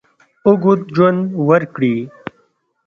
اوږد 0.47 0.81
ژوند 0.95 1.21
ورکړي. 1.49 1.95